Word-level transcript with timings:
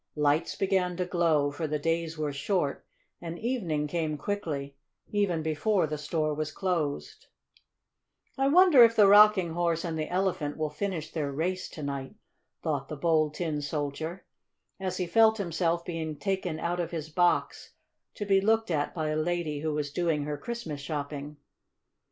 Lights 0.15 0.55
began 0.55 0.97
to 0.97 1.05
glow, 1.05 1.51
for 1.51 1.67
the 1.67 1.77
days 1.77 2.17
were 2.17 2.33
short 2.33 2.87
and 3.21 3.37
evening 3.37 3.85
came 3.85 4.17
quickly 4.17 4.75
even 5.11 5.43
before 5.43 5.85
the 5.85 5.99
store 5.99 6.33
was 6.33 6.51
closed. 6.51 7.27
"I 8.35 8.47
wonder 8.47 8.83
if 8.83 8.95
the 8.95 9.05
Rocking 9.05 9.51
Horse 9.51 9.83
and 9.85 9.99
the 9.99 10.09
Elephant 10.09 10.57
will 10.57 10.71
finish 10.71 11.11
their 11.11 11.31
race 11.31 11.69
tonight?" 11.69 12.15
thought 12.63 12.87
the 12.89 12.97
Bold 12.97 13.35
Tin 13.35 13.61
Soldier, 13.61 14.25
as 14.79 14.97
he 14.97 15.05
felt 15.05 15.37
himself 15.37 15.85
being 15.85 16.15
taken 16.17 16.59
out 16.59 16.79
of 16.79 16.89
his 16.89 17.09
box 17.09 17.73
to 18.15 18.25
be 18.25 18.41
looked 18.41 18.71
at 18.71 18.95
by 18.95 19.09
a 19.09 19.15
lady 19.15 19.59
who 19.59 19.71
was 19.71 19.91
doing 19.93 20.23
her 20.23 20.35
Christmas 20.35 20.81
shopping. 20.81 21.37